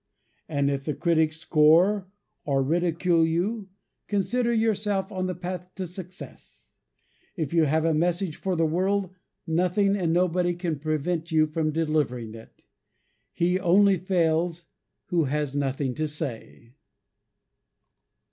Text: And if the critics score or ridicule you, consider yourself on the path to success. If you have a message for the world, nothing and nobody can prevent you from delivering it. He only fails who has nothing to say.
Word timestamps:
And 0.49 0.71
if 0.71 0.85
the 0.85 0.95
critics 0.95 1.37
score 1.37 2.07
or 2.43 2.63
ridicule 2.63 3.23
you, 3.23 3.69
consider 4.07 4.51
yourself 4.51 5.11
on 5.11 5.27
the 5.27 5.35
path 5.35 5.75
to 5.75 5.85
success. 5.85 6.75
If 7.35 7.53
you 7.53 7.65
have 7.65 7.85
a 7.85 7.93
message 7.93 8.37
for 8.37 8.55
the 8.55 8.65
world, 8.65 9.13
nothing 9.45 9.95
and 9.95 10.11
nobody 10.11 10.55
can 10.55 10.79
prevent 10.79 11.31
you 11.31 11.45
from 11.45 11.69
delivering 11.71 12.33
it. 12.33 12.65
He 13.31 13.59
only 13.59 13.97
fails 13.99 14.65
who 15.09 15.25
has 15.25 15.55
nothing 15.55 15.93
to 15.93 16.07
say. 16.07 16.73